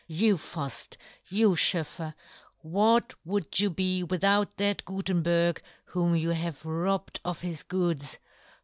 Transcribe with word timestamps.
You, 0.07 0.35
Fuft," 0.37 0.97
you, 1.29 1.49
SchoefFer, 1.51 2.15
what 2.63 3.13
would 3.23 3.59
you 3.59 3.69
be" 3.69 4.03
withoutthat 4.03 4.83
Gutenberg, 4.83 5.61
whom 5.85 6.15
you" 6.15 6.29
have 6.31 6.65
robbed 6.65 7.19
of 7.23 7.41
his 7.41 7.61
goods 7.61 8.17